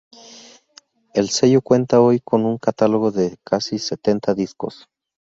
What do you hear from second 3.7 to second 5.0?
setenta discos.